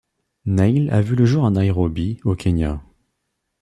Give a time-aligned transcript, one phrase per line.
[0.47, 2.81] Neil a vu le jour à Nairobi, au Kenya.